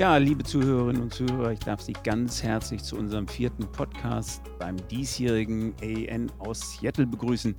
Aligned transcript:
Ja, 0.00 0.16
liebe 0.16 0.42
Zuhörerinnen 0.42 1.02
und 1.02 1.12
Zuhörer, 1.12 1.52
ich 1.52 1.58
darf 1.58 1.82
Sie 1.82 1.92
ganz 1.92 2.42
herzlich 2.42 2.82
zu 2.82 2.96
unserem 2.96 3.28
vierten 3.28 3.70
Podcast 3.70 4.40
beim 4.58 4.78
diesjährigen 4.88 5.74
AN 5.82 6.32
aus 6.38 6.72
Seattle 6.72 7.06
begrüßen. 7.06 7.54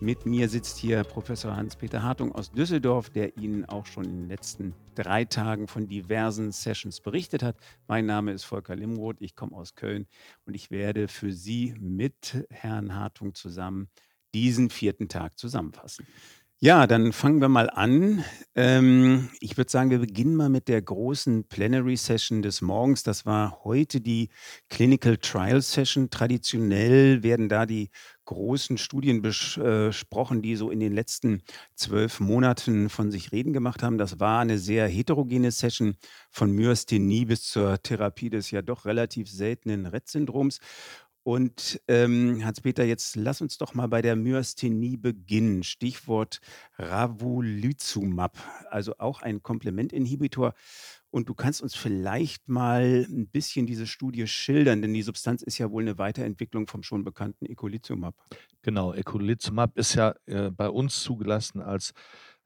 Mit 0.00 0.24
mir 0.24 0.48
sitzt 0.48 0.78
hier 0.78 1.04
Professor 1.04 1.54
Hans-Peter 1.54 2.02
Hartung 2.02 2.34
aus 2.34 2.50
Düsseldorf, 2.50 3.10
der 3.10 3.36
Ihnen 3.36 3.66
auch 3.66 3.84
schon 3.84 4.06
in 4.06 4.20
den 4.22 4.28
letzten 4.28 4.74
drei 4.94 5.26
Tagen 5.26 5.68
von 5.68 5.86
diversen 5.86 6.50
Sessions 6.50 7.02
berichtet 7.02 7.42
hat. 7.42 7.58
Mein 7.88 8.06
Name 8.06 8.32
ist 8.32 8.44
Volker 8.44 8.74
Limroth, 8.74 9.20
ich 9.20 9.36
komme 9.36 9.54
aus 9.54 9.74
Köln 9.74 10.06
und 10.46 10.54
ich 10.54 10.70
werde 10.70 11.08
für 11.08 11.30
Sie 11.30 11.74
mit 11.78 12.46
Herrn 12.48 12.94
Hartung 12.94 13.34
zusammen 13.34 13.90
diesen 14.32 14.70
vierten 14.70 15.10
Tag 15.10 15.38
zusammenfassen. 15.38 16.06
Ja, 16.58 16.86
dann 16.86 17.12
fangen 17.12 17.42
wir 17.42 17.48
mal 17.50 17.68
an. 17.68 18.24
Ähm, 18.54 19.28
ich 19.40 19.58
würde 19.58 19.70
sagen, 19.70 19.90
wir 19.90 19.98
beginnen 19.98 20.34
mal 20.36 20.48
mit 20.48 20.68
der 20.68 20.80
großen 20.80 21.44
Plenary 21.48 21.96
Session 21.98 22.40
des 22.40 22.62
Morgens. 22.62 23.02
Das 23.02 23.26
war 23.26 23.60
heute 23.64 24.00
die 24.00 24.30
Clinical 24.70 25.18
Trial 25.18 25.60
Session. 25.60 26.08
Traditionell 26.08 27.22
werden 27.22 27.50
da 27.50 27.66
die 27.66 27.90
großen 28.24 28.78
Studien 28.78 29.20
besprochen, 29.20 30.40
die 30.40 30.56
so 30.56 30.70
in 30.70 30.80
den 30.80 30.94
letzten 30.94 31.42
zwölf 31.74 32.20
Monaten 32.20 32.88
von 32.88 33.10
sich 33.10 33.32
reden 33.32 33.52
gemacht 33.52 33.82
haben. 33.82 33.98
Das 33.98 34.18
war 34.18 34.40
eine 34.40 34.56
sehr 34.58 34.88
heterogene 34.88 35.50
Session 35.50 35.96
von 36.30 36.50
Myasthenie 36.52 37.26
bis 37.26 37.42
zur 37.42 37.82
Therapie 37.82 38.30
des 38.30 38.50
ja 38.50 38.62
doch 38.62 38.86
relativ 38.86 39.30
seltenen 39.30 39.84
Rett-Syndroms. 39.84 40.60
Und 41.26 41.80
ähm, 41.88 42.44
Hans-Peter, 42.44 42.84
jetzt 42.84 43.16
lass 43.16 43.40
uns 43.40 43.58
doch 43.58 43.74
mal 43.74 43.88
bei 43.88 44.00
der 44.00 44.14
Myasthenie 44.14 44.96
beginnen. 44.96 45.64
Stichwort 45.64 46.38
Ravulizumab, 46.78 48.38
also 48.70 48.94
auch 48.98 49.22
ein 49.22 49.42
Komplementinhibitor. 49.42 50.54
Und 51.10 51.28
du 51.28 51.34
kannst 51.34 51.62
uns 51.62 51.74
vielleicht 51.74 52.48
mal 52.48 53.04
ein 53.08 53.26
bisschen 53.26 53.66
diese 53.66 53.88
Studie 53.88 54.28
schildern, 54.28 54.82
denn 54.82 54.94
die 54.94 55.02
Substanz 55.02 55.42
ist 55.42 55.58
ja 55.58 55.72
wohl 55.72 55.82
eine 55.82 55.98
Weiterentwicklung 55.98 56.68
vom 56.68 56.84
schon 56.84 57.02
bekannten 57.02 57.46
Ecolizumab. 57.46 58.14
Genau, 58.62 58.94
Ecolizumab 58.94 59.76
ist 59.76 59.96
ja 59.96 60.14
äh, 60.26 60.52
bei 60.52 60.68
uns 60.68 61.02
zugelassen 61.02 61.60
als 61.60 61.92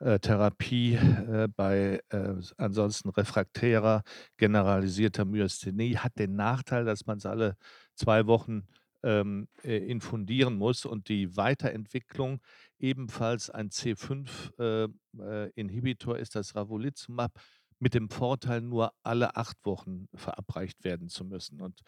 äh, 0.00 0.18
Therapie 0.18 0.94
äh, 0.94 1.48
bei 1.54 2.00
äh, 2.08 2.34
ansonsten 2.56 3.10
refraktärer 3.10 4.02
generalisierter 4.38 5.26
Myasthenie, 5.26 5.96
hat 5.96 6.18
den 6.18 6.34
Nachteil, 6.36 6.86
dass 6.86 7.04
man 7.04 7.18
es 7.18 7.26
alle 7.26 7.56
zwei 8.00 8.26
Wochen 8.26 8.66
ähm, 9.02 9.48
äh, 9.62 9.78
infundieren 9.78 10.56
muss 10.56 10.84
und 10.84 11.08
die 11.08 11.34
Weiterentwicklung 11.36 12.40
ebenfalls 12.78 13.48
ein 13.50 13.70
C5-Inhibitor 13.70 16.16
äh, 16.16 16.18
äh, 16.18 16.22
ist, 16.22 16.34
das 16.34 16.56
Ravulizumab, 16.56 17.40
mit 17.78 17.94
dem 17.94 18.10
Vorteil, 18.10 18.60
nur 18.60 18.92
alle 19.02 19.36
acht 19.36 19.56
Wochen 19.64 20.08
verabreicht 20.14 20.84
werden 20.84 21.08
zu 21.08 21.24
müssen 21.24 21.62
und 21.62 21.80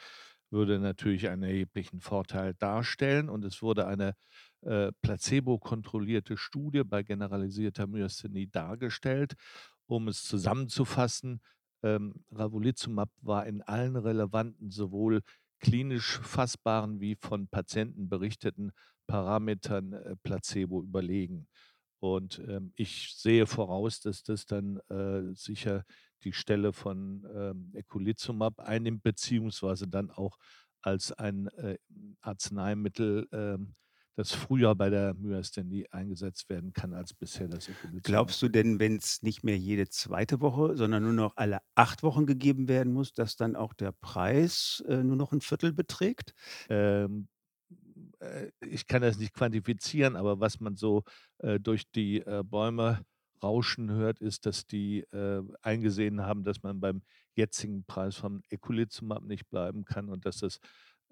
würde 0.50 0.78
natürlich 0.78 1.28
einen 1.28 1.42
erheblichen 1.42 2.00
Vorteil 2.00 2.54
darstellen. 2.54 3.28
Und 3.28 3.44
es 3.44 3.60
wurde 3.62 3.86
eine 3.86 4.14
äh, 4.62 4.90
placebo-kontrollierte 5.02 6.38
Studie 6.38 6.84
bei 6.84 7.02
generalisierter 7.02 7.86
Myasthenie 7.86 8.48
dargestellt. 8.48 9.34
Um 9.86 10.08
es 10.08 10.22
zusammenzufassen, 10.22 11.42
ähm, 11.82 12.24
Ravulizumab 12.30 13.10
war 13.20 13.46
in 13.46 13.60
allen 13.62 13.96
relevanten, 13.96 14.70
sowohl 14.70 15.22
klinisch 15.62 16.18
fassbaren 16.20 17.00
wie 17.00 17.16
von 17.16 17.48
Patienten 17.48 18.08
berichteten 18.08 18.72
Parametern 19.06 19.94
äh, 19.94 20.16
Placebo 20.22 20.82
überlegen. 20.82 21.48
Und 22.00 22.40
ähm, 22.48 22.72
ich 22.74 23.14
sehe 23.16 23.46
voraus, 23.46 24.00
dass 24.00 24.24
das 24.24 24.44
dann 24.44 24.78
äh, 24.90 25.32
sicher 25.34 25.84
die 26.24 26.32
Stelle 26.32 26.72
von 26.72 27.24
ähm, 27.34 27.70
Eculizumab 27.74 28.58
einnimmt, 28.58 29.04
beziehungsweise 29.04 29.86
dann 29.88 30.10
auch 30.10 30.36
als 30.82 31.12
ein 31.12 31.46
äh, 31.48 31.78
Arzneimittel 32.20 33.28
ähm, 33.32 33.74
das 34.14 34.32
früher 34.32 34.74
bei 34.74 34.90
der 34.90 35.14
Myasthenie 35.14 35.86
eingesetzt 35.90 36.48
werden 36.48 36.72
kann 36.72 36.92
als 36.92 37.14
bisher 37.14 37.48
das 37.48 37.68
Equilibrium. 37.68 38.02
Glaubst 38.02 38.42
du 38.42 38.48
denn, 38.48 38.78
wenn 38.78 38.96
es 38.96 39.22
nicht 39.22 39.42
mehr 39.42 39.56
jede 39.56 39.88
zweite 39.88 40.40
Woche, 40.40 40.76
sondern 40.76 41.02
nur 41.02 41.12
noch 41.12 41.36
alle 41.36 41.60
acht 41.74 42.02
Wochen 42.02 42.26
gegeben 42.26 42.68
werden 42.68 42.92
muss, 42.92 43.12
dass 43.12 43.36
dann 43.36 43.56
auch 43.56 43.72
der 43.72 43.92
Preis 43.92 44.82
äh, 44.86 45.02
nur 45.02 45.16
noch 45.16 45.32
ein 45.32 45.40
Viertel 45.40 45.72
beträgt? 45.72 46.34
Ähm, 46.68 47.28
äh, 48.20 48.50
ich 48.60 48.86
kann 48.86 49.02
das 49.02 49.18
nicht 49.18 49.34
quantifizieren, 49.34 50.16
aber 50.16 50.40
was 50.40 50.60
man 50.60 50.76
so 50.76 51.04
äh, 51.38 51.58
durch 51.60 51.90
die 51.90 52.20
äh, 52.20 52.42
Bäume 52.44 53.04
rauschen 53.42 53.90
hört, 53.90 54.20
ist, 54.20 54.46
dass 54.46 54.66
die 54.66 55.00
äh, 55.12 55.42
eingesehen 55.62 56.22
haben, 56.22 56.44
dass 56.44 56.62
man 56.62 56.80
beim 56.80 57.02
jetzigen 57.34 57.84
Preis 57.84 58.16
vom 58.16 58.42
Eculizumab 58.50 59.24
nicht 59.24 59.48
bleiben 59.50 59.84
kann 59.84 60.08
und 60.10 60.26
dass 60.26 60.38
das 60.38 60.60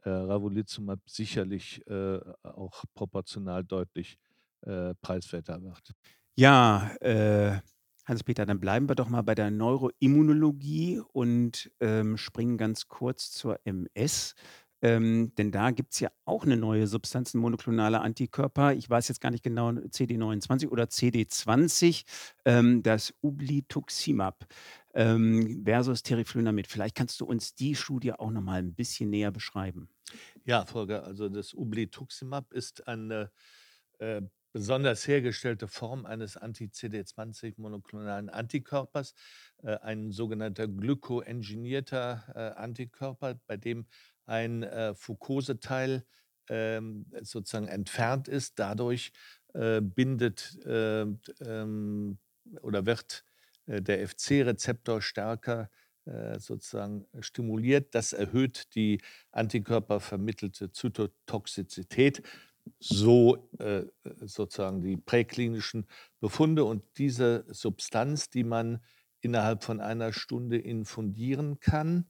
äh, 0.04 0.10
Ravulizumab 0.10 1.00
sicherlich 1.06 1.86
äh, 1.86 2.20
auch 2.42 2.84
proportional 2.94 3.64
deutlich 3.64 4.18
äh, 4.62 4.94
preiswerter 5.00 5.62
wird. 5.62 5.92
Ja, 6.36 6.90
äh, 7.00 7.60
Hans-Peter, 8.06 8.46
dann 8.46 8.60
bleiben 8.60 8.88
wir 8.88 8.94
doch 8.94 9.08
mal 9.08 9.22
bei 9.22 9.34
der 9.34 9.50
Neuroimmunologie 9.50 11.00
und 11.12 11.70
ähm, 11.80 12.16
springen 12.16 12.58
ganz 12.58 12.88
kurz 12.88 13.30
zur 13.30 13.60
MS. 13.64 14.34
Ähm, 14.82 15.32
denn 15.36 15.52
da 15.52 15.70
gibt 15.70 15.92
es 15.92 16.00
ja 16.00 16.10
auch 16.24 16.44
eine 16.44 16.56
neue 16.56 16.86
Substanz, 16.86 17.34
ein 17.34 17.38
monoklonale 17.38 18.00
Antikörper. 18.00 18.72
Ich 18.72 18.88
weiß 18.88 19.08
jetzt 19.08 19.20
gar 19.20 19.30
nicht 19.30 19.44
genau, 19.44 19.68
CD29 19.68 20.68
oder 20.68 20.84
CD20, 20.84 22.04
ähm, 22.46 22.82
das 22.82 23.12
Ublituximab 23.20 24.46
ähm, 24.94 25.62
versus 25.64 26.02
Teriflunomid. 26.02 26.66
Vielleicht 26.66 26.96
kannst 26.96 27.20
du 27.20 27.24
uns 27.24 27.54
die 27.54 27.74
Studie 27.74 28.12
auch 28.12 28.30
noch 28.30 28.42
mal 28.42 28.58
ein 28.60 28.74
bisschen 28.74 29.10
näher 29.10 29.30
beschreiben. 29.30 29.88
Ja, 30.44 30.66
Volker, 30.66 31.04
also 31.04 31.28
das 31.28 31.54
Ublituximab 31.54 32.52
ist 32.52 32.88
eine 32.88 33.30
äh, 33.98 34.22
besonders 34.52 35.06
hergestellte 35.06 35.68
Form 35.68 36.06
eines 36.06 36.36
Anti-CD20-monoklonalen 36.36 38.28
Antikörpers, 38.30 39.14
äh, 39.62 39.76
ein 39.78 40.10
sogenannter 40.10 40.66
glykoengineerter 40.66 42.24
äh, 42.34 42.60
Antikörper, 42.60 43.40
bei 43.46 43.56
dem 43.56 43.86
ein 44.26 44.62
äh, 44.62 44.94
Fucoseteil 44.94 46.04
ähm, 46.48 47.06
sozusagen 47.22 47.68
entfernt 47.68 48.26
ist. 48.28 48.58
Dadurch 48.58 49.12
äh, 49.54 49.80
bindet 49.80 50.58
äh, 50.64 51.02
ähm, 51.42 52.18
oder 52.62 52.86
wird 52.86 53.24
der 53.70 54.08
FC-Rezeptor 54.08 55.00
stärker 55.00 55.70
äh, 56.06 56.40
sozusagen 56.40 57.06
stimuliert. 57.20 57.94
Das 57.94 58.12
erhöht 58.12 58.74
die 58.74 59.00
antikörpervermittelte 59.32 60.72
Zytotoxizität, 60.72 62.22
so 62.78 63.48
äh, 63.58 63.84
sozusagen 64.22 64.80
die 64.80 64.96
präklinischen 64.96 65.86
Befunde. 66.18 66.64
Und 66.64 66.82
diese 66.96 67.44
Substanz, 67.48 68.30
die 68.30 68.44
man 68.44 68.80
innerhalb 69.20 69.62
von 69.62 69.80
einer 69.80 70.12
Stunde 70.12 70.58
infundieren 70.58 71.60
kann, 71.60 72.06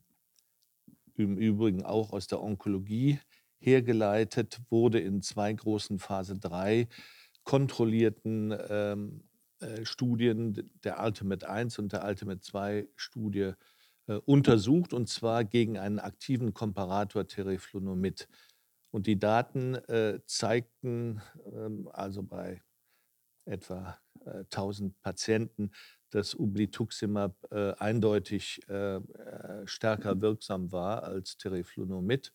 im 1.16 1.36
Übrigen 1.36 1.84
auch 1.84 2.12
aus 2.12 2.26
der 2.26 2.42
Onkologie 2.42 3.18
hergeleitet, 3.58 4.60
wurde 4.70 5.00
in 5.00 5.20
zwei 5.20 5.52
großen 5.52 5.98
Phase 5.98 6.38
3 6.38 6.88
kontrollierten 7.44 8.56
ähm, 8.68 9.22
äh, 9.24 9.29
Studien 9.84 10.70
der 10.84 11.02
Ultimate 11.02 11.48
1 11.48 11.78
und 11.78 11.92
der 11.92 12.04
Ultimate 12.04 12.40
2 12.40 12.88
Studie 12.96 13.52
äh, 14.06 14.14
untersucht, 14.24 14.92
und 14.92 15.08
zwar 15.08 15.44
gegen 15.44 15.78
einen 15.78 15.98
aktiven 15.98 16.52
Komparator 16.52 17.26
Teriflunomid. 17.26 18.28
Und 18.90 19.06
die 19.06 19.18
Daten 19.18 19.74
äh, 19.74 20.20
zeigten 20.26 21.22
ähm, 21.54 21.88
also 21.92 22.22
bei 22.22 22.60
etwa 23.44 23.98
äh, 24.24 24.44
1000 24.50 25.00
Patienten, 25.00 25.70
dass 26.10 26.34
Ublituximab 26.34 27.36
äh, 27.52 27.72
eindeutig 27.74 28.60
äh, 28.68 28.96
äh, 28.96 29.66
stärker 29.66 30.20
wirksam 30.20 30.72
war 30.72 31.04
als 31.04 31.36
Teriflunomid 31.36 32.32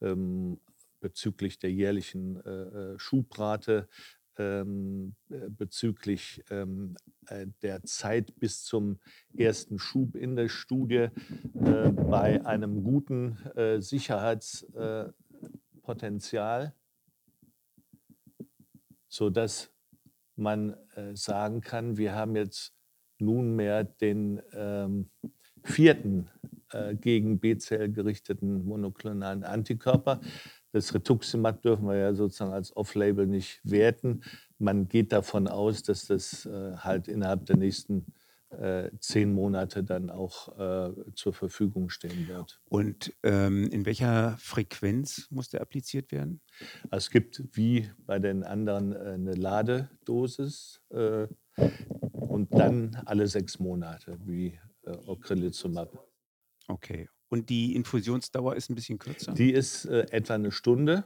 ähm, 0.00 0.58
bezüglich 1.00 1.58
der 1.58 1.72
jährlichen 1.72 2.42
Schubrate 2.98 3.88
ähm, 4.38 5.14
äh, 5.28 5.48
bezüglich 5.48 6.42
ähm, 6.50 6.96
äh, 7.26 7.46
der 7.62 7.82
Zeit 7.84 8.38
bis 8.38 8.64
zum 8.64 8.98
ersten 9.36 9.78
Schub 9.78 10.16
in 10.16 10.36
der 10.36 10.48
Studie 10.48 11.08
äh, 11.54 11.90
bei 11.90 12.44
einem 12.44 12.82
guten 12.82 13.38
äh, 13.56 13.80
Sicherheitspotenzial, 13.80 16.74
sodass 19.08 19.70
man 20.36 20.74
äh, 20.94 21.14
sagen 21.14 21.60
kann, 21.60 21.96
wir 21.96 22.14
haben 22.14 22.36
jetzt 22.36 22.74
nunmehr 23.18 23.84
den 23.84 24.40
ähm, 24.52 25.10
vierten 25.62 26.30
äh, 26.72 26.94
gegen 26.94 27.38
B-Zell 27.38 27.92
gerichteten 27.92 28.64
monoklonalen 28.64 29.44
Antikörper. 29.44 30.20
Das 30.72 30.94
Rituximab 30.94 31.62
dürfen 31.62 31.86
wir 31.86 31.96
ja 31.96 32.14
sozusagen 32.14 32.52
als 32.52 32.76
Off-Label 32.76 33.26
nicht 33.26 33.60
werten. 33.64 34.22
Man 34.58 34.88
geht 34.88 35.12
davon 35.12 35.48
aus, 35.48 35.82
dass 35.82 36.06
das 36.06 36.46
äh, 36.46 36.76
halt 36.76 37.08
innerhalb 37.08 37.46
der 37.46 37.56
nächsten 37.56 38.06
äh, 38.50 38.90
zehn 38.98 39.32
Monate 39.32 39.84
dann 39.84 40.10
auch 40.10 40.58
äh, 40.58 40.92
zur 41.14 41.32
Verfügung 41.32 41.88
stehen 41.88 42.28
wird. 42.28 42.60
Und 42.68 43.12
ähm, 43.22 43.68
in 43.70 43.86
welcher 43.86 44.36
Frequenz 44.38 45.28
muss 45.30 45.50
der 45.50 45.60
appliziert 45.60 46.10
werden? 46.10 46.40
Also 46.90 47.06
es 47.06 47.10
gibt 47.10 47.42
wie 47.52 47.90
bei 48.06 48.18
den 48.18 48.42
anderen 48.42 48.92
äh, 48.92 49.12
eine 49.12 49.34
Ladedosis 49.34 50.82
äh, 50.90 51.28
und 52.12 52.52
dann 52.52 53.00
alle 53.04 53.26
sechs 53.28 53.58
Monate 53.58 54.18
wie 54.24 54.58
äh, 54.84 54.96
Ocrelizumab. 55.06 56.06
Okay. 56.66 57.08
Und 57.30 57.48
die 57.48 57.74
Infusionsdauer 57.74 58.56
ist 58.56 58.68
ein 58.68 58.74
bisschen 58.74 58.98
kürzer? 58.98 59.32
Die 59.32 59.52
ist 59.52 59.86
äh, 59.86 60.06
etwa 60.10 60.34
eine 60.34 60.52
Stunde. 60.52 61.04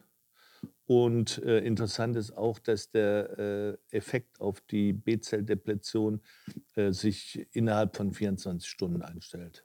Und 0.87 1.43
äh, 1.43 1.61
interessant 1.61 2.17
ist 2.17 2.33
auch, 2.33 2.59
dass 2.59 2.91
der 2.91 3.39
äh, 3.39 3.97
Effekt 3.97 4.41
auf 4.41 4.61
die 4.63 4.93
B-Zelldepletion 4.93 6.21
äh, 6.75 6.93
sich 6.93 7.47
innerhalb 7.53 7.97
von 7.97 8.13
24 8.13 8.69
Stunden 8.69 9.03
einstellt. 9.03 9.63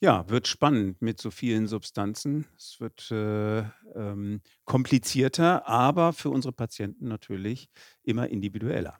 Ja, 0.00 0.28
wird 0.28 0.46
spannend 0.48 1.00
mit 1.00 1.20
so 1.20 1.30
vielen 1.30 1.68
Substanzen. 1.68 2.46
Es 2.56 2.80
wird 2.80 3.10
äh, 3.10 3.60
ähm, 3.94 4.42
komplizierter, 4.64 5.66
aber 5.66 6.12
für 6.12 6.30
unsere 6.30 6.52
Patienten 6.52 7.08
natürlich 7.08 7.70
immer 8.02 8.28
individueller. 8.28 8.98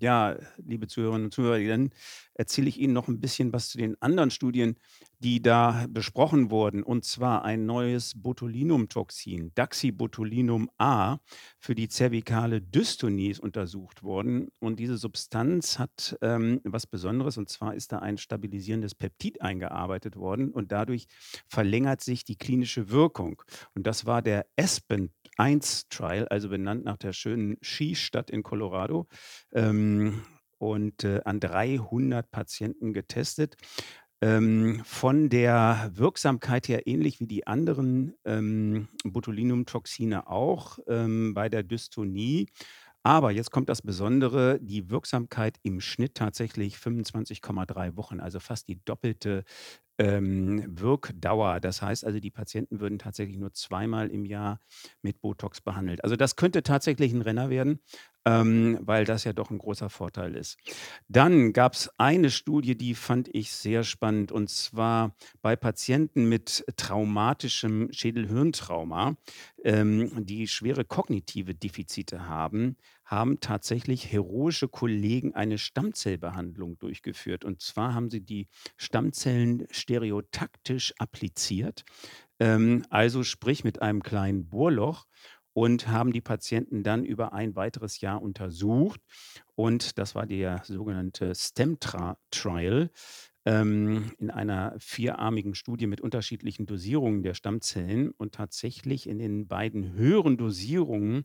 Ja, 0.00 0.36
liebe 0.56 0.86
Zuhörerinnen 0.86 1.26
und 1.26 1.34
Zuhörer, 1.34 1.62
dann 1.68 1.90
erzähle 2.34 2.68
ich 2.68 2.80
Ihnen 2.80 2.94
noch 2.94 3.08
ein 3.08 3.20
bisschen 3.20 3.52
was 3.52 3.68
zu 3.68 3.78
den 3.78 4.00
anderen 4.00 4.30
Studien, 4.30 4.76
die 5.22 5.40
da 5.40 5.86
besprochen 5.88 6.50
wurden. 6.50 6.82
Und 6.82 7.04
zwar 7.04 7.44
ein 7.44 7.64
neues 7.64 8.12
Botulinumtoxin, 8.16 9.52
Daxibotulinum 9.54 10.68
A, 10.78 11.18
für 11.58 11.74
die 11.74 11.88
zervikale 11.88 12.60
Dystonie 12.60 13.30
ist 13.30 13.40
untersucht 13.40 14.02
worden. 14.02 14.48
Und 14.58 14.80
diese 14.80 14.96
Substanz 14.96 15.78
hat 15.78 16.18
ähm, 16.22 16.60
was 16.64 16.86
Besonderes, 16.86 17.38
und 17.38 17.48
zwar 17.48 17.74
ist 17.74 17.92
da 17.92 18.00
ein 18.00 18.18
stabilisierendes 18.18 18.94
Peptid 18.96 19.40
eingearbeitet 19.40 20.16
worden 20.16 20.50
und 20.50 20.72
dadurch 20.72 21.06
verlängert 21.48 22.00
sich 22.00 22.24
die 22.24 22.36
klinische 22.36 22.90
Wirkung. 22.90 23.40
Und 23.74 23.86
das 23.86 24.06
war 24.06 24.22
der 24.22 24.46
Aspen 24.58 25.12
1 25.36 25.88
Trial, 25.88 26.26
also 26.28 26.48
benannt 26.48 26.84
nach 26.84 26.96
der 26.96 27.12
schönen 27.12 27.56
Skistadt 27.62 28.28
in 28.28 28.42
Colorado. 28.42 29.06
Ähm, 29.52 30.22
und 30.62 31.02
äh, 31.02 31.20
an 31.24 31.40
300 31.40 32.30
Patienten 32.30 32.92
getestet. 32.92 33.56
Ähm, 34.22 34.82
von 34.84 35.30
der 35.30 35.90
Wirksamkeit 35.94 36.68
her 36.68 36.86
ähnlich 36.86 37.18
wie 37.18 37.26
die 37.26 37.46
anderen 37.48 38.14
ähm, 38.24 38.86
Botulinumtoxine 39.04 40.28
auch 40.28 40.78
ähm, 40.86 41.34
bei 41.34 41.48
der 41.48 41.64
Dystonie. 41.64 42.46
Aber 43.02 43.32
jetzt 43.32 43.50
kommt 43.50 43.68
das 43.68 43.82
Besondere, 43.82 44.60
die 44.60 44.88
Wirksamkeit 44.90 45.58
im 45.64 45.80
Schnitt 45.80 46.14
tatsächlich 46.14 46.76
25,3 46.76 47.96
Wochen, 47.96 48.20
also 48.20 48.38
fast 48.38 48.68
die 48.68 48.78
doppelte 48.84 49.42
ähm, 49.98 50.64
Wirkdauer. 50.68 51.58
Das 51.60 51.82
heißt 51.82 52.04
also, 52.04 52.20
die 52.20 52.30
Patienten 52.30 52.80
würden 52.80 53.00
tatsächlich 53.00 53.38
nur 53.38 53.52
zweimal 53.54 54.08
im 54.08 54.24
Jahr 54.24 54.60
mit 55.02 55.20
Botox 55.20 55.60
behandelt. 55.60 56.04
Also 56.04 56.14
das 56.14 56.36
könnte 56.36 56.62
tatsächlich 56.62 57.12
ein 57.12 57.22
Renner 57.22 57.50
werden, 57.50 57.80
ähm, 58.24 58.78
weil 58.82 59.04
das 59.04 59.24
ja 59.24 59.32
doch 59.32 59.50
ein 59.50 59.58
großer 59.58 59.90
Vorteil 59.90 60.36
ist. 60.36 60.58
Dann 61.08 61.52
gab 61.52 61.74
es 61.74 61.90
eine 61.98 62.30
Studie, 62.30 62.76
die 62.76 62.94
fand 62.94 63.28
ich 63.32 63.52
sehr 63.52 63.82
spannend, 63.84 64.32
und 64.32 64.48
zwar 64.50 65.14
bei 65.42 65.56
Patienten 65.56 66.28
mit 66.28 66.64
traumatischem 66.76 67.88
Schädelhirntrauma, 67.92 69.16
ähm, 69.64 70.24
die 70.24 70.46
schwere 70.48 70.84
kognitive 70.84 71.54
Defizite 71.54 72.28
haben, 72.28 72.76
haben 73.04 73.40
tatsächlich 73.40 74.10
heroische 74.10 74.68
Kollegen 74.68 75.34
eine 75.34 75.58
Stammzellbehandlung 75.58 76.78
durchgeführt. 76.78 77.44
Und 77.44 77.60
zwar 77.60 77.94
haben 77.94 78.10
sie 78.10 78.22
die 78.22 78.48
Stammzellen 78.76 79.66
stereotaktisch 79.70 80.94
appliziert, 80.98 81.84
ähm, 82.40 82.84
also 82.90 83.22
sprich 83.22 83.64
mit 83.64 83.82
einem 83.82 84.02
kleinen 84.02 84.48
Bohrloch 84.48 85.04
und 85.54 85.88
haben 85.88 86.12
die 86.12 86.20
Patienten 86.20 86.82
dann 86.82 87.04
über 87.04 87.32
ein 87.32 87.56
weiteres 87.56 88.00
Jahr 88.00 88.22
untersucht. 88.22 89.00
Und 89.54 89.98
das 89.98 90.14
war 90.14 90.26
der 90.26 90.62
sogenannte 90.64 91.34
STEM-Trial 91.34 92.90
ähm, 93.44 94.12
in 94.18 94.30
einer 94.30 94.74
vierarmigen 94.78 95.54
Studie 95.54 95.86
mit 95.86 96.00
unterschiedlichen 96.00 96.66
Dosierungen 96.66 97.22
der 97.22 97.34
Stammzellen. 97.34 98.10
Und 98.12 98.34
tatsächlich 98.34 99.08
in 99.08 99.18
den 99.18 99.46
beiden 99.48 99.92
höheren 99.92 100.36
Dosierungen 100.36 101.24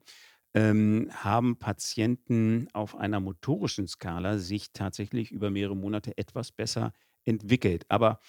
ähm, 0.54 1.10
haben 1.12 1.58
Patienten 1.58 2.68
auf 2.74 2.96
einer 2.96 3.20
motorischen 3.20 3.88
Skala 3.88 4.40
sich 4.40 4.72
tatsächlich 4.74 5.32
über 5.32 5.52
mehrere 5.52 5.76
Monate 5.76 6.18
etwas 6.18 6.52
besser 6.52 6.94
entwickelt. 7.26 7.86
Aber 7.90 8.20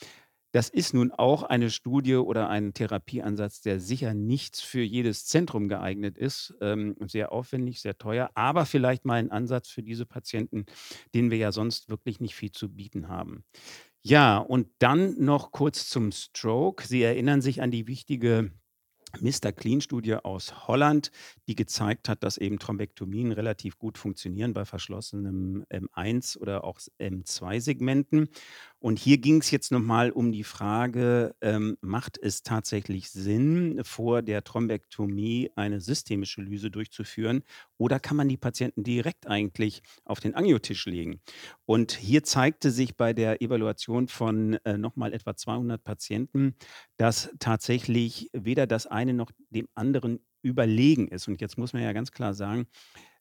das 0.52 0.68
ist 0.68 0.94
nun 0.94 1.12
auch 1.12 1.42
eine 1.42 1.70
Studie 1.70 2.16
oder 2.16 2.48
ein 2.48 2.72
Therapieansatz, 2.72 3.60
der 3.60 3.80
sicher 3.80 4.14
nichts 4.14 4.60
für 4.60 4.80
jedes 4.80 5.26
Zentrum 5.26 5.68
geeignet 5.68 6.16
ist. 6.16 6.54
Ähm, 6.60 6.96
sehr 7.06 7.32
aufwendig, 7.32 7.80
sehr 7.80 7.98
teuer, 7.98 8.30
aber 8.34 8.64
vielleicht 8.64 9.04
mal 9.04 9.16
ein 9.16 9.30
Ansatz 9.30 9.68
für 9.68 9.82
diese 9.82 10.06
Patienten, 10.06 10.64
denen 11.14 11.30
wir 11.30 11.38
ja 11.38 11.52
sonst 11.52 11.90
wirklich 11.90 12.20
nicht 12.20 12.34
viel 12.34 12.52
zu 12.52 12.68
bieten 12.74 13.08
haben. 13.08 13.44
Ja, 14.02 14.38
und 14.38 14.68
dann 14.78 15.22
noch 15.22 15.50
kurz 15.52 15.88
zum 15.88 16.12
Stroke. 16.12 16.86
Sie 16.86 17.02
erinnern 17.02 17.42
sich 17.42 17.60
an 17.60 17.70
die 17.70 17.86
wichtige 17.86 18.52
Mr. 19.20 19.52
Clean-Studie 19.52 20.16
aus 20.16 20.68
Holland, 20.68 21.10
die 21.46 21.54
gezeigt 21.54 22.08
hat, 22.08 22.22
dass 22.22 22.36
eben 22.36 22.58
Thrombektomien 22.58 23.32
relativ 23.32 23.78
gut 23.78 23.96
funktionieren 23.96 24.52
bei 24.52 24.64
verschlossenem 24.64 25.64
M1 25.70 26.38
oder 26.38 26.64
auch 26.64 26.78
M2-Segmenten. 26.98 28.28
Und 28.80 28.98
hier 28.98 29.18
ging 29.18 29.40
es 29.40 29.50
jetzt 29.50 29.72
nochmal 29.72 30.10
um 30.10 30.30
die 30.30 30.44
Frage, 30.44 31.34
ähm, 31.40 31.76
macht 31.80 32.16
es 32.16 32.42
tatsächlich 32.42 33.10
Sinn, 33.10 33.80
vor 33.82 34.22
der 34.22 34.44
Thrombektomie 34.44 35.50
eine 35.56 35.80
systemische 35.80 36.42
Lyse 36.42 36.70
durchzuführen 36.70 37.42
oder 37.76 37.98
kann 37.98 38.16
man 38.16 38.28
die 38.28 38.36
Patienten 38.36 38.84
direkt 38.84 39.26
eigentlich 39.26 39.82
auf 40.04 40.20
den 40.20 40.34
Angiotisch 40.34 40.86
legen? 40.86 41.20
Und 41.66 41.92
hier 41.92 42.22
zeigte 42.22 42.70
sich 42.70 42.96
bei 42.96 43.12
der 43.12 43.42
Evaluation 43.42 44.08
von 44.08 44.54
äh, 44.64 44.78
nochmal 44.78 45.12
etwa 45.12 45.34
200 45.34 45.82
Patienten, 45.82 46.54
dass 46.96 47.30
tatsächlich 47.40 48.30
weder 48.32 48.66
das 48.66 48.86
eine 48.86 49.12
noch 49.12 49.32
dem 49.50 49.68
anderen 49.74 50.20
überlegen 50.42 51.08
ist. 51.08 51.28
Und 51.28 51.40
jetzt 51.40 51.58
muss 51.58 51.72
man 51.72 51.82
ja 51.82 51.92
ganz 51.92 52.12
klar 52.12 52.32
sagen, 52.34 52.66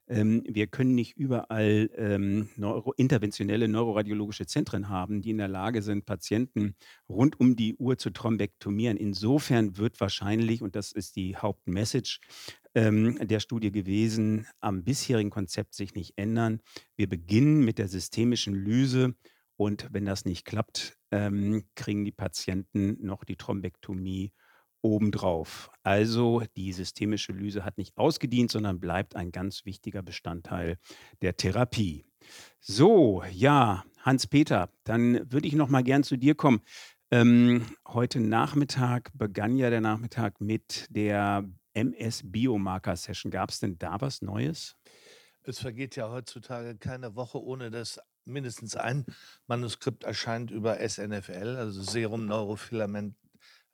ähm, 0.08 0.44
wir 0.48 0.68
können 0.68 0.96
nicht 0.96 1.18
überall 1.18 1.90
ähm, 1.96 2.50
neuro 2.56 2.94
interventionelle 2.94 3.68
neuroradiologische 3.68 4.46
Zentren 4.46 4.90
haben, 4.90 5.22
die 5.22 5.32
in 5.32 5.38
der 5.38 5.48
Lage 5.48 5.82
sind, 5.82 6.06
Patienten 6.06 6.76
rund 7.10 7.40
um 7.40 7.56
die 7.56 7.76
Uhr 7.76 7.98
zu 7.98 8.12
thrombektomieren. 8.12 8.98
Insofern 8.98 9.78
wird 9.78 10.00
wahrscheinlich, 10.00 10.62
und 10.62 10.76
das 10.76 10.92
ist 10.92 11.16
die 11.16 11.36
Hauptmessage 11.36 12.20
ähm, 12.76 13.18
der 13.22 13.40
Studie 13.40 13.72
gewesen, 13.72 14.48
am 14.60 14.84
bisherigen 14.84 15.30
Konzept 15.30 15.74
sich 15.74 15.94
nicht 15.94 16.14
ändern. 16.18 16.62
Wir 16.96 17.10
beginnen 17.10 17.66
mit 17.66 17.78
der 17.78 17.88
systemischen 17.88 18.54
Lyse 18.54 19.16
und 19.58 19.88
wenn 19.92 20.06
das 20.06 20.26
nicht 20.26 20.46
klappt, 20.46 20.98
ähm, 21.12 21.66
kriegen 21.76 22.06
die 22.06 22.12
Patienten 22.12 22.98
noch 23.02 23.24
die 23.24 23.36
Thrombektomie 23.36 24.32
obendrauf. 24.88 25.70
Also 25.84 26.44
die 26.56 26.74
systemische 26.74 27.32
Lyse 27.32 27.64
hat 27.64 27.78
nicht 27.78 27.98
ausgedient, 27.98 28.52
sondern 28.52 28.80
bleibt 28.80 29.16
ein 29.16 29.32
ganz 29.32 29.66
wichtiger 29.66 30.02
Bestandteil 30.02 30.78
der 31.22 31.38
Therapie. 31.38 32.06
So, 32.60 33.24
ja, 33.32 33.84
Hans-Peter, 34.02 34.70
dann 34.84 35.32
würde 35.32 35.48
ich 35.48 35.54
noch 35.54 35.70
mal 35.70 35.84
gern 35.84 36.04
zu 36.04 36.18
dir 36.18 36.36
kommen. 36.36 36.62
Ähm, 37.12 37.66
heute 37.88 38.20
Nachmittag 38.20 39.12
begann 39.14 39.56
ja 39.56 39.70
der 39.70 39.82
Nachmittag 39.82 40.42
mit 40.42 40.88
der 40.90 41.46
MS-Biomarker-Session. 41.74 43.32
Gab 43.32 43.50
es 43.50 43.60
denn 43.60 43.78
da 43.78 44.02
was 44.02 44.22
Neues? 44.22 44.76
Es 45.44 45.60
vergeht 45.60 45.96
ja 45.96 46.10
heutzutage 46.10 46.76
keine 46.78 47.16
Woche, 47.16 47.42
ohne 47.42 47.72
dass 47.72 48.00
mindestens 48.26 48.76
ein 48.76 49.06
Manuskript 49.48 50.04
erscheint 50.04 50.52
über 50.52 50.78
SNFL, 50.86 51.56
also 51.56 51.82
Serum 51.82 52.26
Neurofilament 52.26 53.16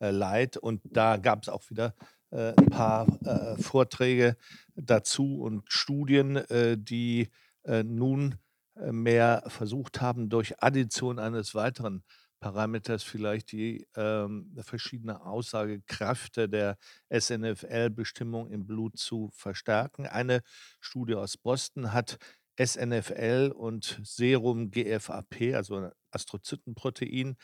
äh, 0.00 0.10
Light. 0.10 0.56
Und 0.56 0.80
da 0.84 1.16
gab 1.16 1.42
es 1.42 1.48
auch 1.48 1.68
wieder 1.70 1.94
äh, 2.30 2.52
ein 2.56 2.66
paar 2.66 3.06
äh, 3.24 3.56
Vorträge 3.62 4.36
dazu 4.74 5.40
und 5.40 5.62
Studien, 5.68 6.42
die 6.50 7.30
nun 7.66 8.34
mehr 8.76 9.42
versucht 9.46 10.02
haben, 10.02 10.28
durch 10.28 10.62
Addition 10.62 11.18
eines 11.18 11.54
weiteren 11.54 12.02
Parameters 12.44 13.02
vielleicht 13.02 13.52
die 13.52 13.88
ähm, 13.96 14.54
verschiedene 14.60 15.24
Aussagekräfte 15.24 16.46
der 16.46 16.76
SNFL-Bestimmung 17.08 18.50
im 18.50 18.66
Blut 18.66 18.98
zu 18.98 19.30
verstärken. 19.32 20.06
Eine 20.06 20.42
Studie 20.78 21.14
aus 21.14 21.38
Boston 21.38 21.94
hat 21.94 22.18
SNFL 22.56 23.52
und 23.54 24.00
Serum 24.04 24.70
GFAP, 24.70 25.54
also 25.54 25.90
Astrozytenprotein, 26.10 27.36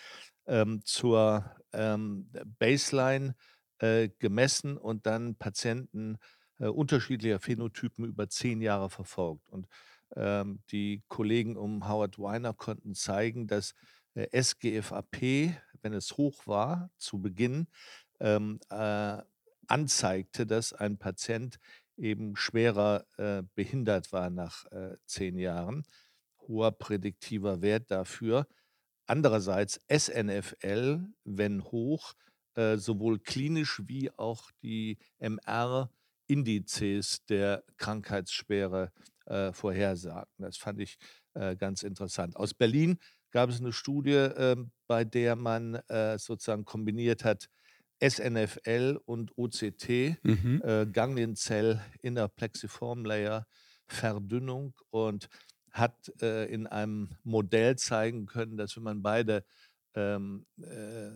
ähm, 0.47 0.83
zur 0.85 1.45
ähm, 1.73 2.31
Baseline 2.59 3.35
äh, 3.79 4.09
gemessen 4.19 4.76
und 4.76 5.07
dann 5.07 5.37
Patienten 5.37 6.19
äh, 6.59 6.67
unterschiedlicher 6.67 7.40
Phänotypen 7.40 8.05
über 8.05 8.29
zehn 8.29 8.61
Jahre 8.62 8.90
verfolgt. 8.90 9.49
Und 9.50 9.67
Ähm, 10.17 10.61
die 10.73 11.02
Kollegen 11.09 11.57
um 11.57 11.88
Howard 11.88 12.19
Weiner 12.19 12.52
konnten 12.52 12.95
zeigen, 12.95 13.47
dass 13.47 13.75
äh, 14.14 14.26
SGFAP, 14.33 15.55
wenn 15.83 15.93
es 15.95 16.17
hoch 16.17 16.47
war 16.49 16.90
zu 16.99 17.21
Beginn, 17.23 17.69
ähm, 18.19 18.59
äh, 18.71 19.19
anzeigte, 19.69 20.47
dass 20.47 20.73
ein 20.73 20.99
Patient 20.99 21.59
eben 22.00 22.35
schwerer 22.35 23.04
äh, 23.19 23.42
behindert 23.54 24.12
war 24.12 24.30
nach 24.30 24.64
äh, 24.73 24.97
zehn 25.07 25.38
Jahren. 25.38 25.85
Hoher 26.49 26.73
prädiktiver 26.73 27.62
Wert 27.62 27.90
dafür. 27.90 28.49
Andererseits 29.07 29.80
SNFL, 29.88 31.04
wenn 31.25 31.64
hoch, 31.64 32.14
äh, 32.54 32.76
sowohl 32.76 33.19
klinisch 33.19 33.83
wie 33.87 34.11
auch 34.16 34.50
die 34.62 34.99
MR-Indizes 35.19 37.25
der 37.26 37.64
Krankheitsschwere 37.76 38.92
äh, 39.26 39.52
vorhersagen. 39.52 40.33
Das 40.38 40.57
fand 40.57 40.80
ich 40.80 40.97
äh, 41.35 41.57
ganz 41.57 41.83
interessant. 41.83 42.37
Aus 42.37 42.54
Berlin 42.54 42.99
gab 43.30 43.50
es 43.50 43.61
eine 43.61 43.73
Studie, 43.73 44.12
äh, 44.12 44.57
bei 44.87 45.04
der 45.04 45.37
man 45.37 45.76
äh, 45.88 46.19
sozusagen 46.19 46.64
kombiniert 46.64 47.25
hat 47.25 47.49
SNFL 48.00 49.00
und 49.04 49.33
OCT, 49.37 50.16
Mhm. 50.23 50.62
äh, 50.64 50.87
Ganglienzell 50.87 51.80
Inner 52.00 52.28
Plexiform 52.28 53.04
Layer 53.04 53.47
Verdünnung 53.87 54.75
und 54.90 55.28
hat 55.73 56.12
äh, 56.23 56.47
in 56.47 56.66
einem 56.66 57.11
Modell 57.23 57.76
zeigen 57.76 58.26
können, 58.26 58.57
dass 58.57 58.76
wenn 58.76 58.83
man 58.85 59.02
beide 59.02 59.45
ähm, 59.95 60.47
äh, 60.62 61.11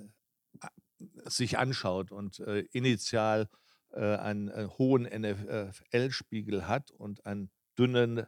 sich 1.27 1.59
anschaut 1.59 2.13
und 2.13 2.41
äh, 2.41 2.61
initial 2.73 3.49
äh, 3.93 4.17
einen 4.17 4.49
äh, 4.49 4.69
hohen 4.79 5.05
NFL-Spiegel 5.05 6.67
hat 6.69 6.91
und 6.91 7.25
einen 7.27 7.51
dünnen, 7.79 8.27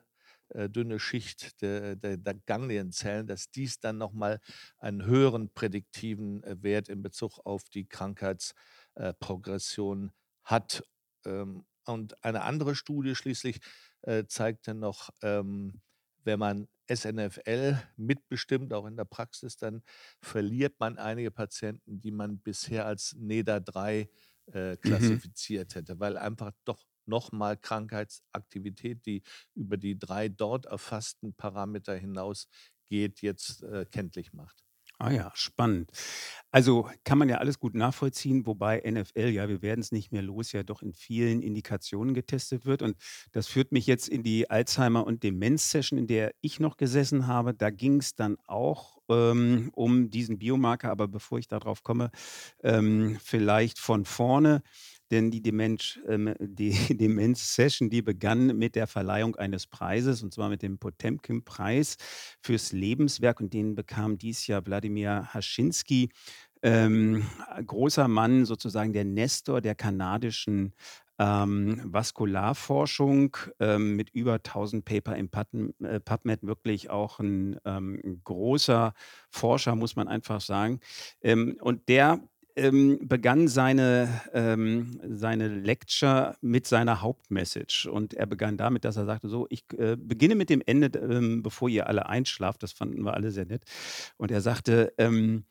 dünne 0.68 0.98
Schicht 1.00 1.60
der, 1.62 1.96
der, 1.96 2.16
der 2.16 2.34
Ganglienzellen, 2.34 3.26
dass 3.26 3.50
dies 3.50 3.80
dann 3.80 3.98
nochmal 3.98 4.40
einen 4.78 5.04
höheren 5.04 5.52
prädiktiven 5.52 6.42
äh, 6.44 6.62
Wert 6.62 6.88
in 6.88 7.02
Bezug 7.02 7.40
auf 7.44 7.68
die 7.68 7.88
Krankheitsprogression 7.88 10.12
hat. 10.44 10.84
Ähm, 11.24 11.66
und 11.84 12.24
eine 12.24 12.42
andere 12.42 12.74
Studie 12.74 13.14
schließlich 13.14 13.60
äh, 14.02 14.24
zeigte 14.26 14.74
noch, 14.74 15.10
ähm, 15.22 15.80
wenn 16.24 16.38
man 16.40 16.68
SNFL 16.88 17.80
mitbestimmt, 17.96 18.72
auch 18.72 18.86
in 18.86 18.96
der 18.96 19.04
Praxis, 19.04 19.56
dann 19.56 19.82
verliert 20.20 20.80
man 20.80 20.98
einige 20.98 21.30
Patienten, 21.30 22.00
die 22.00 22.10
man 22.10 22.40
bisher 22.40 22.86
als 22.86 23.14
NEDA 23.16 23.60
3 23.60 24.08
äh, 24.46 24.76
Mhm. 24.84 25.16
klassifiziert 25.16 25.74
hätte, 25.74 26.00
weil 26.00 26.16
einfach 26.16 26.52
doch 26.64 26.84
nochmal 27.08 27.56
Krankheitsaktivität, 27.56 29.06
die 29.06 29.22
über 29.54 29.76
die 29.76 29.98
drei 29.98 30.28
dort 30.28 30.66
erfassten 30.66 31.34
Parameter 31.34 31.94
hinausgeht, 31.96 33.22
jetzt 33.22 33.62
äh, 33.62 33.86
kenntlich 33.90 34.32
macht. 34.32 34.62
Ah 34.98 35.10
ja, 35.10 35.30
spannend. 35.34 35.90
Also 36.50 36.88
kann 37.04 37.18
man 37.18 37.28
ja 37.28 37.36
alles 37.36 37.58
gut 37.60 37.74
nachvollziehen, 37.74 38.46
wobei 38.46 38.80
NFL, 38.80 39.28
ja, 39.28 39.46
wir 39.46 39.60
werden 39.60 39.80
es 39.80 39.92
nicht 39.92 40.10
mehr 40.10 40.22
los, 40.22 40.52
ja 40.52 40.62
doch 40.62 40.80
in 40.80 40.94
vielen 40.94 41.42
Indikationen 41.42 42.14
getestet 42.14 42.64
wird. 42.64 42.80
Und 42.80 42.96
das 43.32 43.46
führt 43.46 43.72
mich 43.72 43.86
jetzt 43.86 44.08
in 44.08 44.22
die 44.22 44.48
Alzheimer- 44.48 45.06
und 45.06 45.22
Demenz-Session, 45.22 45.98
in 45.98 46.06
der 46.06 46.32
ich 46.40 46.60
noch 46.60 46.78
gesessen 46.78 47.26
habe. 47.26 47.52
Da 47.52 47.68
ging 47.68 47.98
es 48.00 48.14
dann 48.14 48.38
auch 48.46 48.96
ähm, 49.10 49.70
um 49.74 50.08
diesen 50.08 50.38
Biomarker. 50.38 50.90
Aber 50.90 51.08
bevor 51.08 51.38
ich 51.38 51.48
darauf 51.48 51.82
komme, 51.82 52.10
ähm, 52.62 53.18
vielleicht 53.22 53.78
von 53.78 54.06
vorne. 54.06 54.62
Denn 55.10 55.30
die 55.30 55.42
ähm, 55.46 56.34
Demenz-Session, 56.40 57.90
die 57.90 58.02
begann 58.02 58.56
mit 58.56 58.74
der 58.74 58.86
Verleihung 58.86 59.36
eines 59.36 59.66
Preises, 59.66 60.22
und 60.22 60.32
zwar 60.32 60.48
mit 60.48 60.62
dem 60.62 60.78
Potemkin-Preis 60.78 61.96
fürs 62.40 62.72
Lebenswerk. 62.72 63.40
Und 63.40 63.52
den 63.52 63.74
bekam 63.74 64.18
dies 64.18 64.46
Jahr 64.46 64.64
Wladimir 64.66 65.32
Haschinski, 65.32 66.10
ähm, 66.62 67.24
großer 67.64 68.08
Mann, 68.08 68.44
sozusagen 68.44 68.92
der 68.92 69.04
Nestor 69.04 69.60
der 69.60 69.74
kanadischen 69.74 70.74
ähm, 71.18 71.80
Vaskularforschung 71.84 73.36
ähm, 73.60 73.96
mit 73.96 74.10
über 74.10 74.34
1000 74.34 74.84
Paper 74.84 75.16
im 75.16 75.30
Pubm- 75.30 75.72
äh, 75.82 76.00
PubMed, 76.00 76.42
wirklich 76.42 76.90
auch 76.90 77.20
ein, 77.20 77.58
ähm, 77.64 78.20
großer 78.24 78.92
Forscher, 79.30 79.76
muss 79.76 79.96
man 79.96 80.08
einfach 80.08 80.40
sagen. 80.40 80.80
Ähm, 81.22 81.56
und 81.60 81.88
der 81.88 82.20
ähm, 82.56 82.98
begann 83.02 83.48
seine, 83.48 84.08
ähm, 84.32 85.00
seine 85.08 85.48
Lecture 85.48 86.36
mit 86.40 86.66
seiner 86.66 87.02
Hauptmessage. 87.02 87.88
Und 87.90 88.14
er 88.14 88.26
begann 88.26 88.56
damit, 88.56 88.84
dass 88.84 88.96
er 88.96 89.04
sagte: 89.04 89.28
So, 89.28 89.46
ich 89.50 89.64
äh, 89.78 89.96
beginne 89.96 90.34
mit 90.34 90.50
dem 90.50 90.62
Ende, 90.64 90.98
ähm, 90.98 91.42
bevor 91.42 91.68
ihr 91.68 91.86
alle 91.86 92.06
einschlaft. 92.06 92.62
Das 92.62 92.72
fanden 92.72 93.02
wir 93.02 93.14
alle 93.14 93.30
sehr 93.30 93.46
nett. 93.46 93.62
Und 94.16 94.30
er 94.30 94.40
sagte, 94.40 94.92
ähm, 94.98 95.44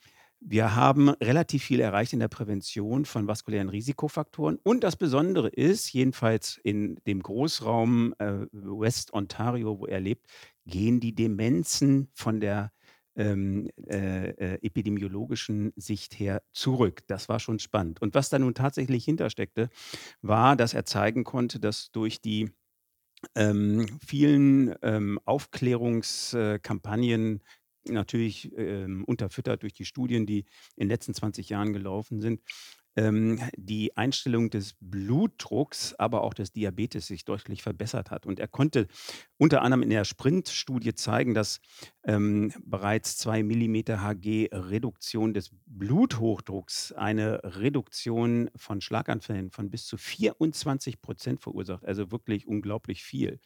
wir 0.47 0.75
haben 0.75 1.09
relativ 1.09 1.63
viel 1.63 1.79
erreicht 1.79 2.13
in 2.13 2.19
der 2.19 2.27
Prävention 2.27 3.05
von 3.05 3.27
vaskulären 3.27 3.69
Risikofaktoren. 3.69 4.59
Und 4.63 4.83
das 4.83 4.95
Besondere 4.95 5.47
ist, 5.49 5.91
jedenfalls 5.91 6.59
in 6.63 6.99
dem 7.07 7.23
Großraum 7.23 8.13
äh, 8.19 8.45
West 8.51 9.13
Ontario, 9.13 9.79
wo 9.79 9.87
er 9.87 9.99
lebt, 9.99 10.27
gehen 10.67 10.99
die 10.99 11.15
Demenzen 11.15 12.09
von 12.13 12.39
der 12.39 12.71
ähm, 13.15 13.69
äh, 13.87 14.29
äh, 14.29 14.59
epidemiologischen 14.61 15.73
Sicht 15.75 16.19
her 16.19 16.43
zurück. 16.53 17.03
Das 17.07 17.29
war 17.29 17.39
schon 17.39 17.59
spannend. 17.59 18.01
Und 18.01 18.15
was 18.15 18.29
da 18.29 18.39
nun 18.39 18.53
tatsächlich 18.53 19.05
hintersteckte, 19.05 19.69
war, 20.21 20.55
dass 20.55 20.73
er 20.73 20.85
zeigen 20.85 21.23
konnte, 21.23 21.59
dass 21.59 21.91
durch 21.91 22.21
die 22.21 22.51
ähm, 23.35 23.85
vielen 24.05 24.75
ähm, 24.81 25.19
Aufklärungskampagnen, 25.25 27.43
natürlich 27.87 28.51
ähm, 28.57 29.03
unterfüttert 29.05 29.63
durch 29.63 29.73
die 29.73 29.85
Studien, 29.85 30.25
die 30.25 30.39
in 30.75 30.81
den 30.81 30.89
letzten 30.89 31.13
20 31.13 31.49
Jahren 31.49 31.73
gelaufen 31.73 32.19
sind, 32.19 32.41
ähm, 32.95 33.39
die 33.57 33.95
Einstellung 33.97 34.49
des 34.49 34.75
Blutdrucks, 34.79 35.93
aber 35.95 36.23
auch 36.23 36.33
des 36.33 36.51
Diabetes 36.51 37.07
sich 37.07 37.25
deutlich 37.25 37.63
verbessert 37.63 38.11
hat. 38.11 38.25
Und 38.25 38.39
er 38.39 38.47
konnte 38.47 38.87
unter 39.37 39.61
anderem 39.61 39.83
in 39.83 39.89
der 39.89 40.05
Sprint-Studie 40.05 40.93
zeigen, 40.93 41.33
dass 41.33 41.59
ähm, 42.03 42.53
bereits 42.63 43.17
2 43.17 43.43
Millimeter 43.43 44.01
Hg 44.01 44.49
Reduktion 44.51 45.33
des 45.33 45.51
Bluthochdrucks 45.65 46.93
eine 46.93 47.41
Reduktion 47.43 48.49
von 48.55 48.81
Schlaganfällen 48.81 49.51
von 49.51 49.69
bis 49.69 49.85
zu 49.85 49.97
24 49.97 51.01
Prozent 51.01 51.41
verursacht. 51.41 51.85
Also 51.85 52.11
wirklich 52.11 52.47
unglaublich 52.47 53.03
viel. 53.03 53.39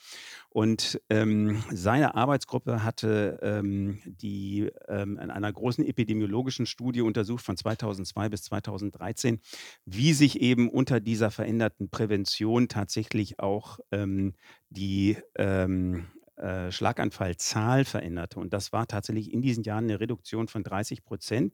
Und 0.50 1.01
ähm, 1.10 1.63
seine 1.72 2.15
Arbeitsgruppe 2.15 2.84
hatte 2.84 3.39
ähm, 3.41 4.00
die 4.06 4.70
ähm, 4.88 5.18
in 5.18 5.32
einer 5.32 5.51
großen 5.51 5.86
epidemiologischen 5.86 6.65
Studie 6.65 7.01
untersucht 7.01 7.46
von 7.46 7.58
2002 7.58 8.29
bis 8.29 8.44
2013, 8.44 9.38
wie 9.86 10.13
sich 10.13 10.41
eben 10.41 10.69
unter 10.69 11.00
dieser 11.00 11.31
veränderten 11.31 11.89
Prävention 11.89 12.67
tatsächlich 12.67 13.39
auch 13.39 13.79
ähm, 13.91 14.34
die 14.69 15.17
ähm, 15.38 16.08
äh, 16.39 16.72
Schlaganfallzahl 16.72 17.84
veränderte. 17.84 18.39
Und 18.39 18.53
das 18.53 18.72
war 18.72 18.88
tatsächlich 18.88 19.34
in 19.34 19.41
diesen 19.41 19.65
Jahren 19.65 19.84
eine 19.86 20.00
Reduktion 20.00 20.48
von 20.48 20.63
30 20.63 21.03
Prozent. 21.03 21.53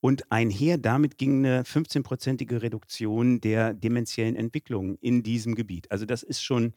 Und 0.00 0.30
einher 0.30 0.76
damit 0.76 1.16
ging 1.16 1.38
eine 1.38 1.62
15-prozentige 1.62 2.60
Reduktion 2.60 3.40
der 3.40 3.72
dementiellen 3.72 4.36
Entwicklung 4.36 4.96
in 4.96 5.22
diesem 5.22 5.54
Gebiet. 5.54 5.90
Also 5.90 6.04
das 6.04 6.22
ist 6.22 6.42
schon 6.42 6.74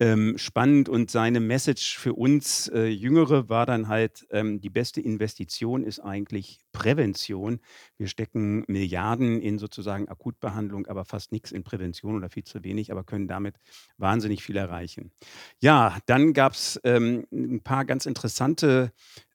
ähm, 0.00 0.38
spannend 0.38 0.88
und 0.88 1.10
seine 1.10 1.40
Message 1.40 1.98
für 1.98 2.14
uns 2.14 2.68
äh, 2.68 2.86
Jüngere 2.86 3.50
war 3.50 3.66
dann 3.66 3.88
halt, 3.88 4.26
ähm, 4.30 4.60
die 4.60 4.70
beste 4.70 5.00
Investition 5.00 5.84
ist 5.84 6.00
eigentlich 6.00 6.58
Prävention. 6.72 7.60
Wir 7.98 8.08
stecken 8.08 8.64
Milliarden 8.66 9.42
in 9.42 9.58
sozusagen 9.58 10.08
Akutbehandlung, 10.08 10.86
aber 10.86 11.04
fast 11.04 11.32
nichts 11.32 11.52
in 11.52 11.64
Prävention 11.64 12.16
oder 12.16 12.30
viel 12.30 12.44
zu 12.44 12.64
wenig, 12.64 12.90
aber 12.90 13.04
können 13.04 13.28
damit 13.28 13.56
wahnsinnig 13.98 14.42
viel 14.42 14.56
erreichen. 14.56 15.12
Ja, 15.60 15.98
dann 16.06 16.32
gab 16.32 16.54
es 16.54 16.80
ähm, 16.82 17.26
ein 17.30 17.60
paar 17.60 17.84
ganz 17.84 18.06
interessante 18.06 18.92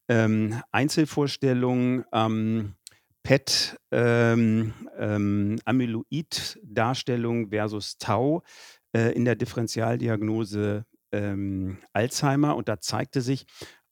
ähm, 0.08 0.60
Einzelvorstellungen. 0.72 2.04
PET, 3.22 3.76
ähm, 3.90 4.72
ähm, 4.96 5.58
Amyloid-Darstellung 5.64 7.48
versus 7.48 7.98
Tau 7.98 8.44
äh, 8.96 9.12
in 9.12 9.26
der 9.26 9.34
Differentialdiagnose 9.34 10.86
ähm, 11.12 11.76
Alzheimer. 11.92 12.56
Und 12.56 12.68
da 12.68 12.80
zeigte 12.80 13.20
sich 13.20 13.44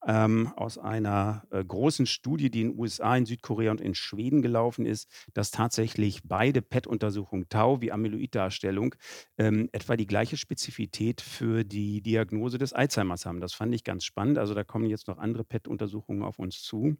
ähm, 0.07 0.51
aus 0.55 0.79
einer 0.79 1.43
äh, 1.51 1.63
großen 1.63 2.07
Studie, 2.07 2.49
die 2.49 2.61
in 2.61 2.71
den 2.71 2.79
USA, 2.79 3.15
in 3.15 3.27
Südkorea 3.27 3.69
und 3.69 3.81
in 3.81 3.93
Schweden 3.93 4.41
gelaufen 4.41 4.85
ist, 4.85 5.07
dass 5.33 5.51
tatsächlich 5.51 6.21
beide 6.23 6.63
PET-Untersuchungen 6.63 7.49
Tau 7.49 7.81
wie 7.81 7.91
Amyloid-Darstellung 7.91 8.95
ähm, 9.37 9.69
etwa 9.73 9.95
die 9.95 10.07
gleiche 10.07 10.37
Spezifität 10.37 11.21
für 11.21 11.63
die 11.63 12.01
Diagnose 12.01 12.57
des 12.57 12.73
Alzheimers 12.73 13.27
haben. 13.27 13.41
Das 13.41 13.53
fand 13.53 13.75
ich 13.75 13.83
ganz 13.83 14.05
spannend. 14.05 14.39
Also 14.39 14.55
da 14.55 14.63
kommen 14.63 14.87
jetzt 14.87 15.07
noch 15.07 15.19
andere 15.19 15.43
PET-Untersuchungen 15.43 16.23
auf 16.23 16.39
uns 16.39 16.63
zu. 16.63 16.97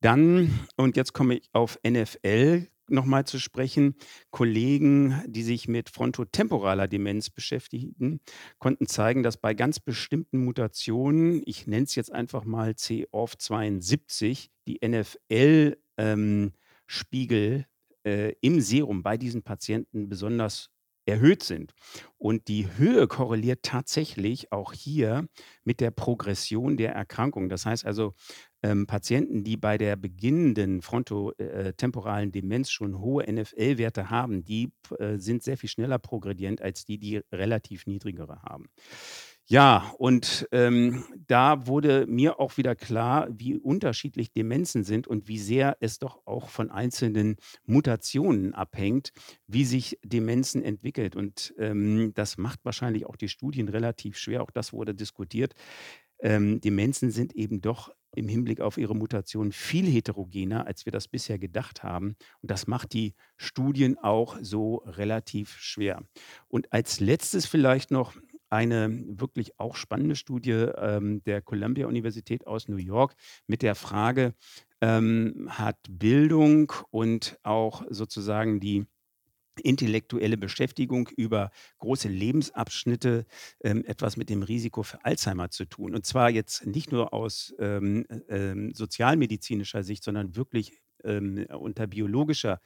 Dann, 0.00 0.58
und 0.76 0.96
jetzt 0.96 1.12
komme 1.12 1.36
ich 1.36 1.48
auf 1.52 1.78
NFL, 1.86 2.66
nochmal 2.90 3.24
zu 3.24 3.38
sprechen. 3.38 3.94
Kollegen, 4.30 5.22
die 5.26 5.42
sich 5.42 5.68
mit 5.68 5.88
frontotemporaler 5.90 6.88
Demenz 6.88 7.30
beschäftigen, 7.30 8.20
konnten 8.58 8.86
zeigen, 8.86 9.22
dass 9.22 9.36
bei 9.36 9.54
ganz 9.54 9.80
bestimmten 9.80 10.44
Mutationen, 10.44 11.42
ich 11.46 11.66
nenne 11.66 11.84
es 11.84 11.94
jetzt 11.94 12.12
einfach 12.12 12.44
mal 12.44 12.70
CORF72, 12.70 14.48
die 14.66 14.78
NFL-Spiegel 14.86 15.74
ähm, 15.96 17.64
äh, 18.04 18.32
im 18.40 18.60
Serum 18.60 19.02
bei 19.02 19.16
diesen 19.16 19.42
Patienten 19.42 20.08
besonders 20.08 20.70
erhöht 21.08 21.42
sind. 21.42 21.72
Und 22.18 22.48
die 22.48 22.68
Höhe 22.76 23.06
korreliert 23.08 23.62
tatsächlich 23.62 24.52
auch 24.52 24.72
hier 24.72 25.26
mit 25.64 25.80
der 25.80 25.90
Progression 25.90 26.76
der 26.76 26.92
Erkrankung. 26.92 27.48
Das 27.48 27.66
heißt 27.66 27.86
also, 27.86 28.14
ähm, 28.62 28.86
Patienten, 28.86 29.44
die 29.44 29.56
bei 29.56 29.78
der 29.78 29.96
beginnenden 29.96 30.82
frontotemporalen 30.82 32.32
Demenz 32.32 32.70
schon 32.70 32.98
hohe 32.98 33.24
NFL-Werte 33.30 34.10
haben, 34.10 34.44
die 34.44 34.72
äh, 34.98 35.18
sind 35.18 35.42
sehr 35.42 35.56
viel 35.56 35.68
schneller 35.68 35.98
progredient 35.98 36.62
als 36.62 36.84
die, 36.84 36.98
die 36.98 37.20
relativ 37.32 37.86
niedrigere 37.86 38.42
haben. 38.42 38.66
Ja, 39.50 39.94
und 39.96 40.46
ähm, 40.52 41.04
da 41.26 41.66
wurde 41.66 42.06
mir 42.06 42.38
auch 42.38 42.58
wieder 42.58 42.74
klar, 42.76 43.28
wie 43.30 43.56
unterschiedlich 43.56 44.30
Demenzen 44.30 44.84
sind 44.84 45.08
und 45.08 45.26
wie 45.26 45.38
sehr 45.38 45.78
es 45.80 45.98
doch 45.98 46.20
auch 46.26 46.50
von 46.50 46.70
einzelnen 46.70 47.36
Mutationen 47.64 48.52
abhängt, 48.52 49.10
wie 49.46 49.64
sich 49.64 49.98
Demenzen 50.04 50.62
entwickelt. 50.62 51.16
Und 51.16 51.54
ähm, 51.56 52.12
das 52.14 52.36
macht 52.36 52.62
wahrscheinlich 52.64 53.06
auch 53.06 53.16
die 53.16 53.30
Studien 53.30 53.70
relativ 53.70 54.18
schwer. 54.18 54.42
Auch 54.42 54.50
das 54.50 54.74
wurde 54.74 54.94
diskutiert. 54.94 55.54
Ähm, 56.20 56.60
Demenzen 56.60 57.10
sind 57.10 57.34
eben 57.34 57.60
doch 57.60 57.90
im 58.14 58.28
Hinblick 58.28 58.60
auf 58.60 58.78
ihre 58.78 58.96
Mutation 58.96 59.52
viel 59.52 59.86
heterogener, 59.86 60.66
als 60.66 60.86
wir 60.86 60.92
das 60.92 61.08
bisher 61.08 61.38
gedacht 61.38 61.82
haben. 61.82 62.16
Und 62.42 62.50
das 62.50 62.66
macht 62.66 62.92
die 62.92 63.14
Studien 63.36 63.98
auch 63.98 64.38
so 64.40 64.76
relativ 64.86 65.56
schwer. 65.58 66.02
Und 66.48 66.72
als 66.72 67.00
letztes 67.00 67.46
vielleicht 67.46 67.90
noch 67.90 68.14
eine 68.50 69.04
wirklich 69.06 69.58
auch 69.60 69.76
spannende 69.76 70.16
Studie 70.16 70.52
ähm, 70.52 71.22
der 71.24 71.42
Columbia-Universität 71.42 72.46
aus 72.46 72.66
New 72.66 72.76
York 72.76 73.14
mit 73.46 73.60
der 73.62 73.74
Frage, 73.74 74.34
ähm, 74.80 75.48
hat 75.50 75.76
Bildung 75.88 76.72
und 76.90 77.38
auch 77.42 77.84
sozusagen 77.90 78.58
die 78.58 78.86
intellektuelle 79.60 80.36
Beschäftigung 80.36 81.08
über 81.16 81.50
große 81.78 82.08
Lebensabschnitte 82.08 83.26
ähm, 83.62 83.84
etwas 83.84 84.16
mit 84.16 84.30
dem 84.30 84.42
Risiko 84.42 84.82
für 84.82 85.04
Alzheimer 85.04 85.50
zu 85.50 85.64
tun. 85.64 85.94
Und 85.94 86.06
zwar 86.06 86.30
jetzt 86.30 86.66
nicht 86.66 86.92
nur 86.92 87.12
aus 87.12 87.54
ähm, 87.58 88.06
ähm, 88.28 88.72
sozialmedizinischer 88.74 89.82
Sicht, 89.82 90.04
sondern 90.04 90.36
wirklich 90.36 90.72
ähm, 91.04 91.46
unter 91.50 91.86
biologischer 91.86 92.60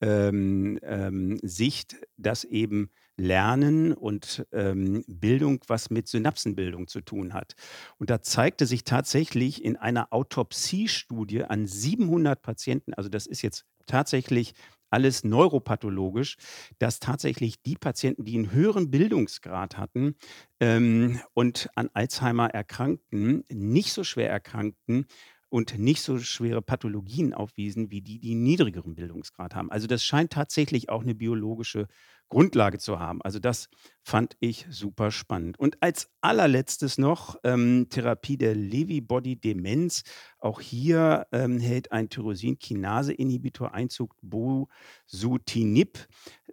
ähm, 0.00 0.78
ähm, 0.82 1.38
Sicht, 1.42 1.96
dass 2.16 2.44
eben 2.44 2.90
Lernen 3.18 3.92
und 3.92 4.46
Bildung 4.50 5.60
was 5.66 5.90
mit 5.90 6.08
Synapsenbildung 6.08 6.88
zu 6.88 7.02
tun 7.02 7.34
hat. 7.34 7.54
Und 7.98 8.08
da 8.08 8.22
zeigte 8.22 8.64
sich 8.64 8.84
tatsächlich 8.84 9.62
in 9.62 9.76
einer 9.76 10.14
Autopsiestudie 10.14 11.44
an 11.44 11.66
700 11.66 12.40
Patienten, 12.40 12.94
also 12.94 13.10
das 13.10 13.26
ist 13.26 13.42
jetzt 13.42 13.66
tatsächlich 13.86 14.54
alles 14.92 15.24
neuropathologisch, 15.24 16.36
dass 16.78 17.00
tatsächlich 17.00 17.62
die 17.62 17.76
Patienten, 17.76 18.24
die 18.24 18.34
einen 18.36 18.52
höheren 18.52 18.90
Bildungsgrad 18.90 19.78
hatten 19.78 20.16
ähm, 20.60 21.20
und 21.34 21.68
an 21.74 21.90
Alzheimer 21.94 22.48
erkrankten, 22.50 23.44
nicht 23.50 23.92
so 23.92 24.04
schwer 24.04 24.30
erkrankten 24.30 25.06
und 25.48 25.78
nicht 25.78 26.00
so 26.02 26.18
schwere 26.18 26.62
Pathologien 26.62 27.34
aufwiesen 27.34 27.90
wie 27.90 28.00
die, 28.00 28.18
die 28.18 28.32
einen 28.32 28.42
niedrigeren 28.42 28.94
Bildungsgrad 28.94 29.54
haben. 29.54 29.70
Also 29.70 29.86
das 29.86 30.02
scheint 30.02 30.32
tatsächlich 30.32 30.88
auch 30.88 31.02
eine 31.02 31.14
biologische 31.14 31.88
Grundlage 32.32 32.78
zu 32.78 32.98
haben. 32.98 33.20
Also 33.20 33.38
das 33.38 33.68
fand 34.02 34.36
ich 34.40 34.66
super 34.70 35.10
spannend. 35.10 35.58
Und 35.58 35.76
als 35.82 36.08
allerletztes 36.22 36.96
noch 36.96 37.36
ähm, 37.44 37.88
Therapie 37.90 38.38
der 38.38 38.54
Lewy-Body-Demenz. 38.54 40.02
Auch 40.38 40.62
hier 40.62 41.26
ähm, 41.30 41.60
hält 41.60 41.92
ein 41.92 42.08
Tyrosin-Kinase-Inhibitor 42.08 43.74
Einzug 43.74 44.16
Bosutinib 44.22 45.98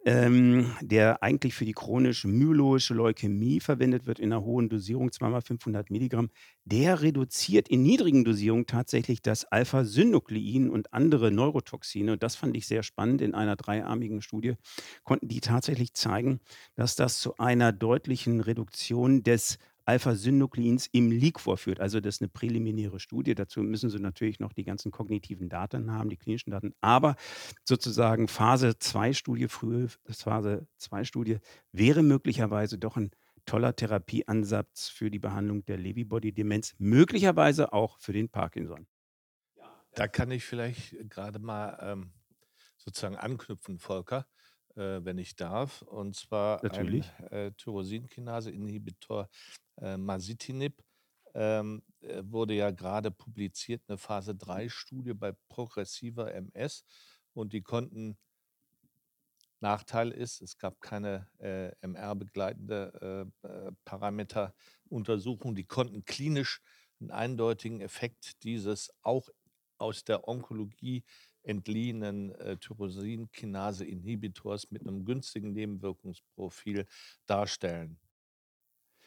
ähm, 0.05 0.73
der 0.81 1.21
eigentlich 1.23 1.53
für 1.53 1.65
die 1.65 1.73
chronische 1.73 2.27
myeloische 2.27 2.93
Leukämie 2.93 3.59
verwendet 3.59 4.05
wird 4.05 4.19
in 4.19 4.31
einer 4.31 4.43
hohen 4.43 4.69
Dosierung, 4.69 5.11
zweimal 5.11 5.41
500 5.41 5.91
Milligramm, 5.91 6.29
der 6.65 7.01
reduziert 7.01 7.67
in 7.67 7.83
niedrigen 7.83 8.23
Dosierungen 8.23 8.65
tatsächlich 8.65 9.21
das 9.21 9.45
Alpha-Synuklein 9.45 10.69
und 10.69 10.93
andere 10.93 11.31
Neurotoxine. 11.31 12.13
Und 12.13 12.23
das 12.23 12.35
fand 12.35 12.55
ich 12.55 12.67
sehr 12.67 12.83
spannend. 12.83 13.21
In 13.21 13.33
einer 13.33 13.55
dreiarmigen 13.55 14.21
Studie 14.21 14.55
konnten 15.03 15.27
die 15.27 15.41
tatsächlich 15.41 15.93
zeigen, 15.93 16.39
dass 16.75 16.95
das 16.95 17.19
zu 17.19 17.37
einer 17.37 17.71
deutlichen 17.71 18.41
Reduktion 18.41 19.23
des 19.23 19.57
Alpha-Synnukleins 19.89 20.87
im 20.91 21.09
Leak 21.09 21.39
vorführt. 21.39 21.79
Also 21.79 21.99
das 21.99 22.15
ist 22.15 22.21
eine 22.21 22.29
präliminäre 22.29 22.99
Studie. 22.99 23.33
Dazu 23.33 23.61
müssen 23.61 23.89
Sie 23.89 23.99
natürlich 23.99 24.39
noch 24.39 24.53
die 24.53 24.63
ganzen 24.63 24.91
kognitiven 24.91 25.49
Daten 25.49 25.91
haben, 25.91 26.09
die 26.09 26.17
klinischen 26.17 26.51
Daten. 26.51 26.75
Aber 26.79 27.15
sozusagen 27.63 28.27
Phase 28.27 28.69
2-Studie, 28.69 29.47
frühe 29.47 29.87
Phase 30.07 30.67
2-Studie 30.79 31.39
wäre 31.71 32.03
möglicherweise 32.03 32.77
doch 32.77 32.97
ein 32.97 33.09
toller 33.47 33.75
Therapieansatz 33.75 34.89
für 34.89 35.09
die 35.09 35.17
Behandlung 35.17 35.65
der 35.65 35.77
Lewy-Body-Demenz, 35.77 36.75
möglicherweise 36.77 37.73
auch 37.73 37.97
für 37.97 38.13
den 38.13 38.29
Parkinson. 38.29 38.85
Da 39.95 40.07
kann 40.07 40.29
ich 40.29 40.45
vielleicht 40.45 40.95
gerade 41.09 41.39
mal 41.39 41.79
ähm, 41.81 42.11
sozusagen 42.77 43.15
anknüpfen, 43.15 43.79
Volker 43.79 44.27
äh, 44.75 45.03
wenn 45.03 45.17
ich 45.17 45.35
darf. 45.35 45.81
Und 45.83 46.15
zwar 46.15 46.63
Natürlich. 46.63 47.11
ein 47.19 47.31
äh, 47.31 47.51
Tyrosinkinase-Inhibitor 47.53 49.29
äh, 49.81 49.97
Masitinib. 49.97 50.83
Ähm, 51.35 51.83
äh, 52.01 52.23
wurde 52.25 52.55
ja 52.55 52.71
gerade 52.71 53.11
publiziert, 53.11 53.83
eine 53.87 53.97
Phase 53.97 54.31
3-Studie 54.31 55.13
bei 55.13 55.33
progressiver 55.47 56.33
MS. 56.33 56.85
Und 57.33 57.53
die 57.53 57.61
konnten, 57.61 58.17
Nachteil 59.59 60.11
ist, 60.11 60.41
es 60.41 60.57
gab 60.57 60.79
keine 60.79 61.27
äh, 61.39 61.71
MR-begleitende 61.81 63.29
äh, 63.43 63.47
äh, 63.47 63.71
Parameteruntersuchung. 63.85 65.55
Die 65.55 65.65
konnten 65.65 66.05
klinisch 66.05 66.61
einen 66.99 67.11
eindeutigen 67.11 67.81
Effekt 67.81 68.43
dieses 68.43 68.89
auch 69.01 69.29
aus 69.77 70.03
der 70.03 70.27
Onkologie 70.27 71.03
entliehenen 71.43 72.33
äh, 72.35 72.57
Tyrosinkinase-Inhibitors 72.57 74.69
mit 74.71 74.81
einem 74.81 75.05
günstigen 75.05 75.53
Nebenwirkungsprofil 75.53 76.85
darstellen. 77.25 77.97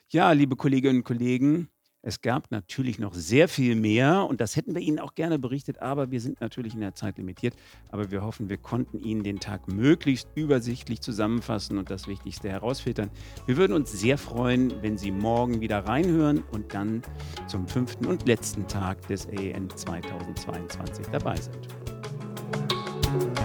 Ja, 0.09 0.33
liebe 0.33 0.57
Kolleginnen 0.57 0.99
und 0.99 1.05
Kollegen, 1.05 1.71
es 2.05 2.21
gab 2.21 2.51
natürlich 2.51 2.99
noch 2.99 3.15
sehr 3.15 3.49
viel 3.49 3.77
mehr 3.77 4.27
und 4.29 4.41
das 4.41 4.57
hätten 4.57 4.75
wir 4.75 4.83
Ihnen 4.83 4.99
auch 4.99 5.15
gerne 5.15 5.39
berichtet, 5.39 5.81
aber 5.81 6.11
wir 6.11 6.21
sind 6.21 6.41
natürlich 6.41 6.75
in 6.75 6.81
der 6.81 6.97
Zeit 6.97 7.17
limitiert. 7.17 7.55
Aber 7.91 8.11
wir 8.11 8.23
hoffen, 8.23 8.49
wir 8.49 8.57
konnten 8.57 8.99
Ihnen 8.99 9.23
den 9.23 9.39
Tag 9.39 9.69
möglichst 9.69 10.29
übersichtlich 10.35 11.01
zusammenfassen 11.01 11.79
und 11.79 11.91
das 11.91 12.09
Wichtigste 12.09 12.49
herausfiltern. 12.49 13.09
Wir 13.47 13.57
würden 13.57 13.73
uns 13.73 13.93
sehr 13.93 14.19
freuen, 14.19 14.83
wenn 14.83 14.99
Sie 14.99 15.13
morgen 15.13 15.61
wieder 15.61 15.87
reinhören 15.87 16.43
und 16.51 16.75
dann 16.75 17.03
zum 17.47 17.69
fünften 17.69 18.07
und 18.07 18.27
letzten 18.27 18.67
Tag 18.67 19.07
des 19.07 19.29
AN 19.29 19.71
2022 19.71 21.07
dabei 21.07 21.37
sind. 21.37 21.69
Thank 23.13 23.39
you. 23.39 23.42